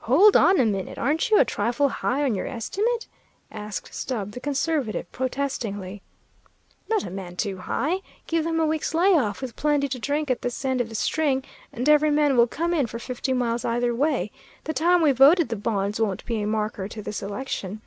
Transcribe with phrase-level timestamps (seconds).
[0.00, 3.06] "Hold on a minute, aren't you a trifle high on your estimate?"
[3.50, 6.02] asked Stubb, the conservative, protestingly.
[6.90, 8.00] "Not a man too high.
[8.26, 10.94] Give them a week's lay off, with plenty to drink at this end of the
[10.94, 14.30] string, and every man will come in for fifty miles either way.
[14.64, 17.80] The time we voted the bonds won't be a marker to this election."